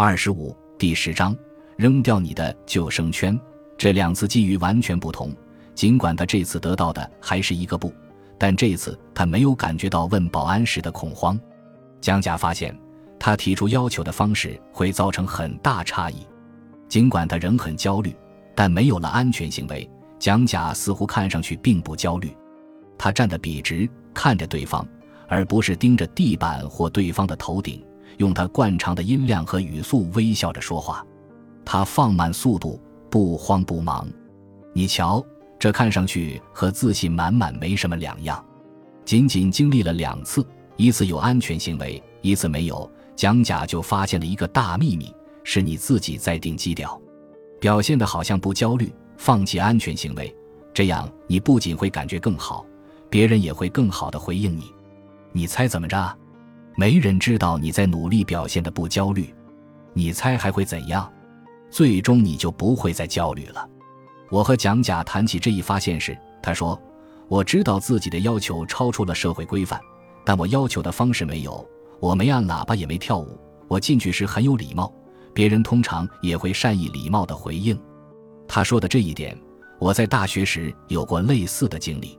[0.00, 1.36] 二十五第十章，
[1.76, 3.36] 扔掉你的救生圈。
[3.76, 5.34] 这两次机遇完全不同。
[5.74, 7.92] 尽管他这次得到的还是一个不，
[8.38, 11.36] 但这次他没有感觉到问保安时的恐慌。
[12.00, 12.72] 蒋甲发现
[13.18, 16.24] 他提出要求的方式会造成很大差异。
[16.88, 18.14] 尽管他仍很焦虑，
[18.54, 19.90] 但没有了安全行为，
[20.20, 22.32] 蒋甲似乎看上去并不焦虑。
[22.96, 24.86] 他站得笔直，看着对方，
[25.26, 27.84] 而不是盯着地板或对方的头顶，
[28.18, 31.04] 用他惯常的音量和语速微笑着说话。
[31.64, 34.06] 他放慢速度，不慌不忙。
[34.72, 35.24] 你瞧，
[35.58, 38.44] 这看上去和自信满满没什么两样。
[39.04, 40.46] 仅仅经历了两次，
[40.76, 45.12] 一次有安全行为，一次没有，蒋甲就发现了一个大秘密：
[45.42, 47.00] 是你自己在定基调，
[47.60, 50.34] 表现的好像不焦虑，放弃安全行为，
[50.72, 52.64] 这样你不仅会感觉更好。
[53.10, 54.72] 别人也会更好的回应你，
[55.32, 56.16] 你猜怎么着？
[56.78, 59.34] 没人知道你在努力表现的不焦虑，
[59.94, 61.12] 你猜还会怎样？
[61.68, 63.68] 最终你就不会再焦虑了。
[64.30, 66.80] 我和蒋甲谈起这一发现时，他说
[67.26, 69.80] ：“我知道自己的要求超出了社会规范，
[70.24, 74.94] 但我要求的方式没有，我没按喇叭也没跳舞，我进去时很有礼貌，
[75.34, 77.76] 别人通常也会善意礼貌的回应。”
[78.46, 79.36] 他说的这一点，
[79.80, 82.16] 我在大学时有过类似的经历。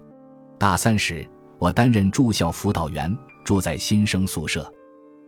[0.57, 1.25] 大三时，
[1.59, 3.17] 我担任住校辅导员，
[3.49, 4.71] 住在新生宿舍。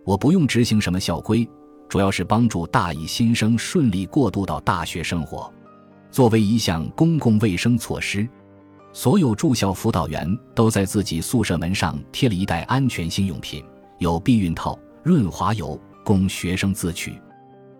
[0.05, 1.49] 我不用执行什么校规，
[1.89, 5.51] 主要是帮助大一新生顺利过渡到大学生活。
[6.11, 8.29] 作为一项公共卫生措施，
[8.93, 13.65] 所有住校辅导员都在自己宿舍门上贴了一袋安全性用品，
[13.97, 15.75] 有避孕套、润滑油，
[16.05, 17.19] 供学生自取。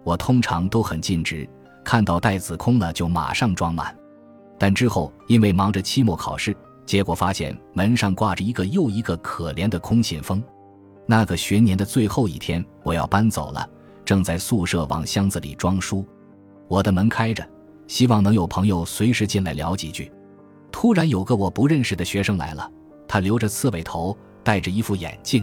[0.03, 1.47] 我通常都很尽职，
[1.83, 3.95] 看到袋子空了就马上装满。
[4.57, 6.57] 但之后因为忙着期末考试。
[6.91, 10.43] 结果发现门上挂着一个又一个可怜的空信封。
[11.05, 13.65] 那个学年的最后一天，我要搬走了，
[14.03, 16.05] 正在宿舍往箱子里装书。
[16.67, 17.47] 我的门开着，
[17.87, 20.11] 希望能有朋友随时进来聊几句。
[20.69, 22.69] 突然有个我不认识的学生来了，
[23.07, 25.41] 他留着刺猬头，戴着一副眼镜。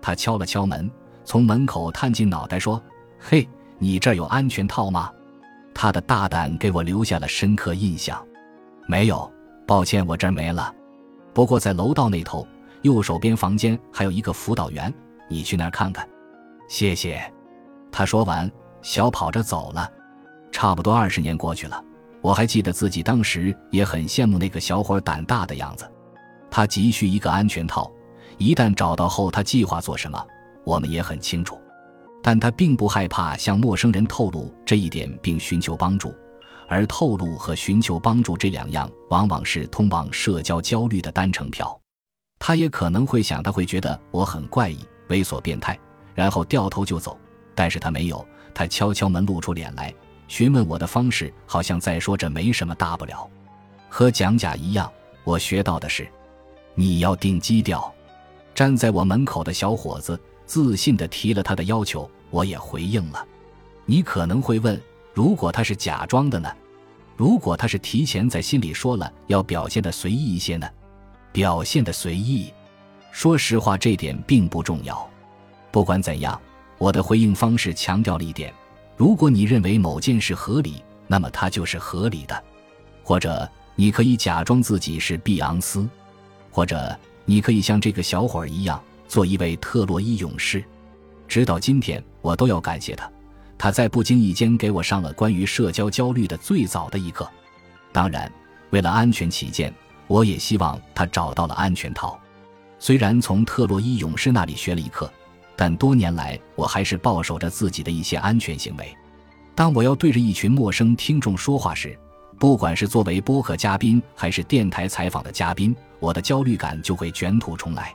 [0.00, 0.90] 他敲了敲门，
[1.26, 2.82] 从门口探进脑袋说
[3.20, 3.46] ：“嘿，
[3.78, 5.12] 你这儿有安全套吗？”
[5.76, 8.18] 他的大胆给我留下了深刻印象。
[8.88, 9.30] 没有。
[9.66, 10.74] 抱歉，我这儿没了。
[11.40, 12.46] 不过在楼道那头
[12.82, 14.92] 右手边房间还有一个辅导员，
[15.26, 16.06] 你去那儿看看。
[16.68, 17.18] 谢谢。
[17.90, 18.52] 他说完，
[18.82, 19.90] 小跑着走了。
[20.52, 21.82] 差不多二十年过去了，
[22.20, 25.90] 我还记得自己当时也很羡慕那个小伙胆大的样子。
[26.50, 27.90] 他急需一个安全套，
[28.36, 30.22] 一旦找到后，他计划做什么，
[30.64, 31.58] 我们也很清楚。
[32.22, 36.14] 但他并不害怕向陌生人透露这一点，并寻求帮助。
[36.70, 41.78] 而透露和寻求帮助这两样，往往是通往社交焦虑的单程票。
[42.38, 44.78] 他也可能会想，他会觉得我很怪异、
[45.08, 45.76] 猥琐、变态，
[46.14, 47.18] 然后掉头就走。
[47.56, 49.92] 但是他没有，他敲敲门，露出脸来，
[50.28, 53.28] 询问我的方式，好像在说这没什么大不了。
[53.88, 54.88] 和蒋甲一样，
[55.24, 56.08] 我学到的是，
[56.76, 57.92] 你要定基调。
[58.54, 60.16] 站在我门口的小伙子
[60.46, 63.26] 自信地提了他的要求，我也回应了。
[63.86, 64.80] 你可能会问。
[65.12, 66.48] 如果他是假装的呢？
[67.20, 70.66] 如果他是提前在心里说了要表现的随意一些呢？
[71.32, 72.50] 表现的随意，
[73.12, 75.06] 说实话，这点并不重要。
[75.70, 76.40] 不管怎样，
[76.78, 78.50] 我的回应方式强调了一点：
[78.96, 82.42] 如果你认为某件事合理，那么它就是合理的。
[83.04, 85.86] 或者你可以假装自己是碧昂斯，
[86.50, 90.64] 或者你可以像这个小伙儿一样做一位特洛伊勇士。
[91.28, 93.12] 直到今天，我都要感谢他。
[93.62, 97.30] 他在不经意间给我上了关于社交焦虑的最早的一课。
[97.92, 98.32] 当然，
[98.70, 99.70] 为了安全起见，
[100.06, 102.18] 我也希望他找到了安全套。
[102.78, 105.12] 虽然从特洛伊勇士那里学了一课，
[105.56, 108.96] 但多年来我还是抱守着自己的一些安全行为。
[109.54, 111.94] 当我要对着一群陌生听众说话时，
[112.38, 117.94] 不管是作为播客嘉宾还是电台采访的嘉宾，我的焦虑感就会卷土重来。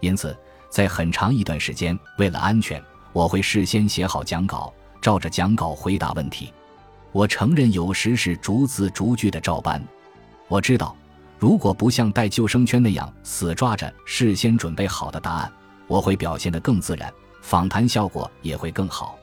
[0.00, 0.34] 因此，
[0.70, 2.82] 在很长一段时间，为了安全，
[3.12, 4.72] 我会事先写好讲稿。
[5.04, 6.50] 照着讲稿回答问题，
[7.12, 9.78] 我承认有时是逐字逐句的照搬。
[10.48, 10.96] 我知道，
[11.38, 15.52] 如果不像带救生圈那样死抓着事先准备好的答案，
[15.88, 17.12] 我会表现得更自然，
[17.42, 19.18] 访谈效果也会更好。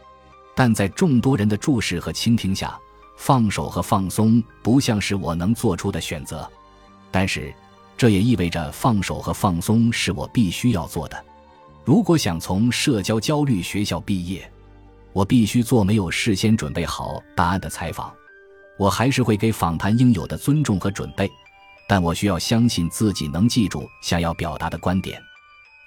[0.53, 2.79] 但在众多人的注视和倾听下，
[3.17, 6.47] 放手和放松不像是我能做出的选择。
[7.09, 7.51] 但是，
[7.97, 11.25] 这也意味着放手和放松是我必须要做的。
[11.83, 14.47] 如果想从社交焦虑学校毕业，
[15.13, 18.13] 我必须做没有事先准备好答案的采访，
[18.77, 21.29] 我还是会给访谈应有的尊重和准备，
[21.87, 25.21] 但我需要相信自己能记住想要表达的观点。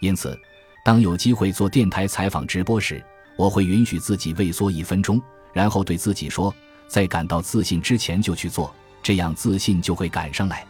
[0.01, 0.39] 因此，
[0.85, 3.03] 当有机会做电台采访直播时，
[3.37, 5.21] 我会允许自己畏缩一分钟，
[5.53, 6.55] 然后对自己说，
[6.87, 10.67] 在感到自信之前就去做，这样自信就会赶上来。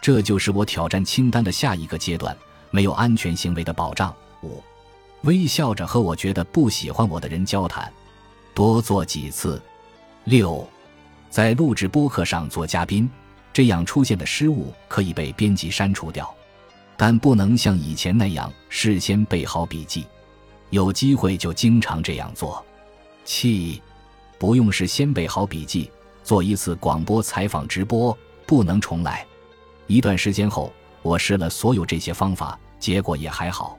[0.00, 2.34] 这就是我挑战清单的下一个阶段：
[2.70, 4.14] 没有安全行为的保障。
[4.42, 4.62] 五，
[5.22, 7.92] 微笑着和我觉得不喜欢我的人交谈，
[8.54, 9.60] 多做几次。
[10.24, 10.66] 六，
[11.28, 13.08] 在录制播客上做嘉宾，
[13.52, 16.32] 这样出现的失误可以被编辑删除掉，
[16.96, 20.06] 但不能像以前那样事先备好笔记。
[20.70, 22.64] 有机会就经常这样做。
[23.24, 23.82] 七，
[24.38, 25.90] 不用事先备好笔记，
[26.22, 29.26] 做一次广播采访直播不能重来。
[29.86, 30.72] 一段时间后，
[31.02, 33.76] 我试了所有这些方法，结果也还好。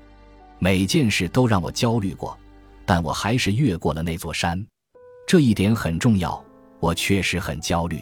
[0.64, 2.38] 每件事都让我焦虑过，
[2.86, 4.64] 但我还是越过了那座山。
[5.26, 6.40] 这一点很重要。
[6.80, 8.00] 我确实很焦虑，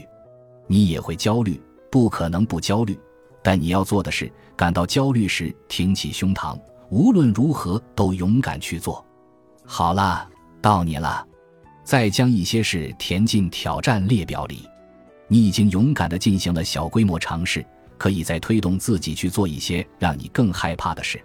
[0.67, 3.00] 你也会焦虑，不可能不焦虑。
[3.41, 6.59] 但你要做的是，感到焦虑时挺起胸膛。
[6.89, 9.05] 无论如何都勇敢去做。
[9.65, 10.27] 好了，
[10.62, 11.25] 到你了，
[11.85, 14.67] 再将一些事填进挑战列表里。
[15.29, 17.65] 你已经勇敢地进行了小规模尝试，
[17.97, 21.21] 可以再推动自己去做一些让你更害怕的事。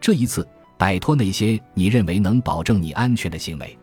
[0.00, 0.46] 这一次，
[0.84, 3.78] 摆脱那些你认为能保证你安全的行为。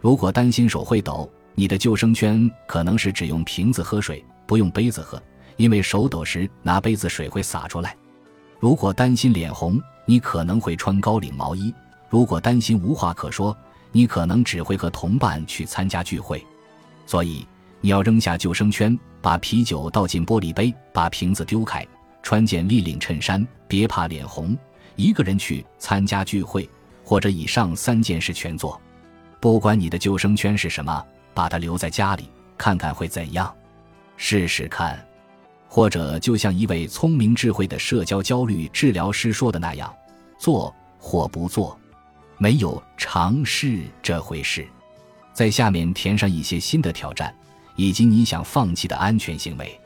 [0.00, 5.22] 如果担心手会抖，你的救生圈可能是只用瓶子喝水，不用杯子喝，
[5.58, 7.94] 因为手抖时拿杯子水会洒出来。
[8.58, 11.70] 如果担心脸红，你可能会穿高领毛衣；
[12.08, 13.54] 如果担心无话可说，
[13.92, 16.42] 你可能只会和同伴去参加聚会。
[17.04, 17.46] 所以，
[17.82, 21.86] 你要扔下救生圈，把啤酒倒进玻璃杯，把瓶子丢开，
[22.22, 24.56] 穿件立领衬衫，别怕脸红，
[24.98, 26.68] 一个人去参加聚会，
[27.04, 28.78] 或者以上三件事全做。
[29.38, 33.54] 不管你的救生圈是什么，把它留在家里，看看会怎样。
[34.16, 35.02] 试试看。
[35.68, 39.94] 或者，就像一位聪明智慧的社交焦虑治疗师说的那样，
[40.36, 41.78] 做或不做，
[42.36, 44.66] 没有尝试这回事。
[45.32, 47.32] 在下面填上一些新的挑战，
[47.76, 49.80] 以及你想放弃的安全行为。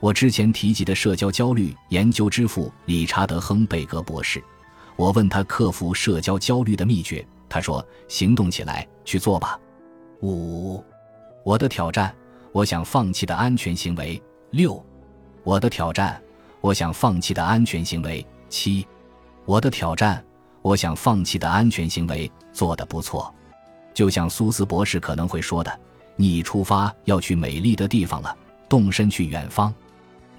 [0.00, 4.42] 我之前提及的社交焦虑研究之父理查德·亨贝格博士，
[4.96, 9.60] 我问他克服社交焦虑的秘诀，他说：“行动起来，去做吧。”
[10.22, 10.82] 五，
[11.44, 12.14] 我的挑战，
[12.50, 14.20] 我想放弃的安全行为。
[14.50, 14.82] 六。
[15.44, 16.20] 我的挑战，
[16.60, 18.26] 我想放弃的安全行为。
[18.48, 18.86] 七，
[19.44, 20.24] 我的挑战，
[20.62, 23.32] 我想放弃的安全行为做得不错。
[23.92, 25.80] 就像苏斯博士可能会说的，
[26.16, 28.36] 你出发要去美丽的地方了，
[28.68, 29.72] 动身去远方，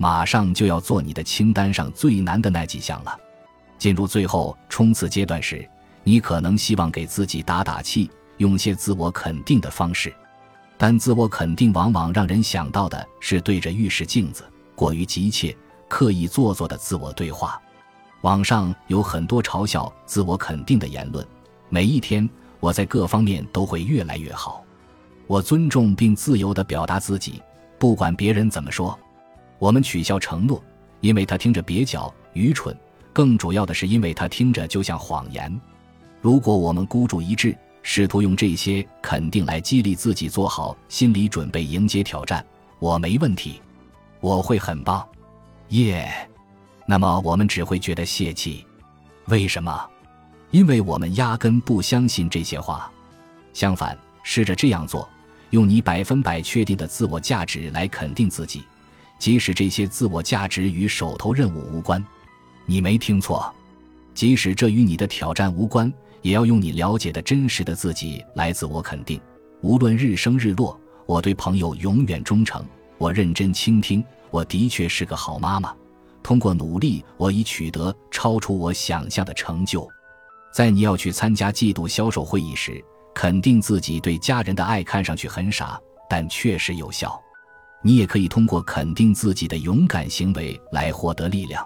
[0.02, 3.16] 马上就要做你的清单上最难的那几项了。
[3.78, 5.70] 进入最后冲刺阶段时，
[6.04, 10.12] 你可能希望给自己打打气，用些自我肯定的方式，
[10.76, 14.44] 但自我肯定往往让人想到的是对着浴室镜子。
[14.74, 15.56] 过于急切、
[15.88, 17.62] 刻意做作的自我对话，
[18.22, 21.24] 网上有很多嘲笑自我肯定的言论。
[21.70, 22.28] 每一天，
[22.60, 24.64] 我在各方面都会越来越好。
[25.28, 27.40] 我尊重并自由地表达自己，
[27.78, 28.98] 不管别人怎么说。
[29.62, 30.60] 我们取消承诺，
[31.02, 32.74] 因为他听着蹩脚、愚蠢；
[33.14, 35.62] 更主要的是，因为他听着就像谎言。
[36.20, 42.44] 如果我们孤注一掷，试图用这些肯定来激励自己做好心理准备迎接挑战，
[42.80, 43.62] 我没问题。
[44.20, 45.08] 我会很棒，
[45.70, 46.12] 耶！
[46.88, 48.66] 那么我们只会觉得泄气，
[49.26, 49.88] 为什么？
[50.50, 52.92] 因为我们压根不相信这些话。
[53.54, 55.08] 相反，试着这样做，
[55.52, 58.64] 用你百分百确定的自我价值来肯定自己，
[59.22, 62.04] 即使这些自我价值与手头任务无关。
[62.66, 63.54] 你没听错，
[64.16, 69.22] 即使这与你的挑战无关，也要用你了解的真实的自己来自我肯定。
[69.62, 70.76] 无论日升日落，
[71.06, 72.66] 我对朋友永远忠诚。
[72.98, 75.72] 我认真倾听，我的确是个好妈妈。
[76.24, 79.88] 通过努力，我已取得超出我想象的成就。
[80.52, 87.22] 在你要去参加季度销售会议时，肯定自己对家人的爱看上去很傻，但确实有效。
[87.84, 91.66] 你也可以通过肯定自己的勇敢行为来获得力量。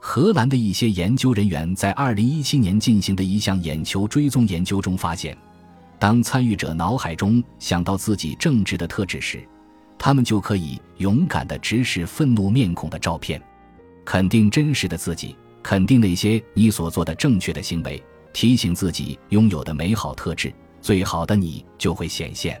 [0.00, 5.36] 荷兰的一些研究人员在2017年进行的一项眼球追踪研究中发现，
[5.98, 9.46] 当参与者脑海中想到自己正直的特质时，
[9.96, 13.40] 他们就可以勇敢地直视愤怒面孔的照片，
[14.04, 22.60] 肯定真实的自己，肯定那些你所做的正确的行为，提醒自己拥有的美好特质，最好的你就会显现。